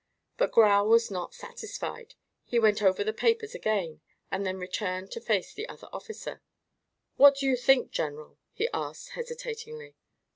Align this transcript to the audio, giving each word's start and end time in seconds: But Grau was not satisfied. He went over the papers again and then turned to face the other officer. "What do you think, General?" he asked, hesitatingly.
But 0.37 0.51
Grau 0.51 0.83
was 0.83 1.11
not 1.11 1.35
satisfied. 1.35 2.15
He 2.43 2.57
went 2.57 2.81
over 2.81 3.03
the 3.03 3.13
papers 3.13 3.53
again 3.53 4.01
and 4.31 4.43
then 4.43 4.59
turned 4.69 5.11
to 5.11 5.21
face 5.21 5.53
the 5.53 5.69
other 5.69 5.89
officer. 5.93 6.41
"What 7.17 7.35
do 7.35 7.45
you 7.45 7.55
think, 7.55 7.91
General?" 7.91 8.39
he 8.51 8.67
asked, 8.73 9.09
hesitatingly. 9.09 9.93